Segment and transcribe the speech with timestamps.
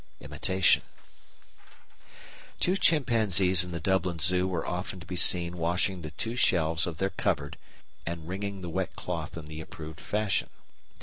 [0.19, 0.81] Imitation
[2.59, 6.87] Two chimpanzees in the Dublin Zoo were often to be seen washing the two shelves
[6.87, 7.55] of their cupboard
[8.03, 10.49] and "wringing" the wet cloth in the approved fashion.